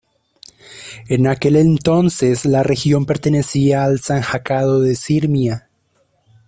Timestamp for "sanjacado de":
3.99-4.95